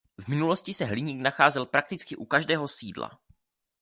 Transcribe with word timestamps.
V 0.17 0.27
minulosti 0.27 0.73
se 0.73 0.85
hliník 0.85 1.21
nacházel 1.21 1.65
prakticky 1.65 2.15
u 2.15 2.25
každého 2.25 2.67
sídla. 2.67 3.19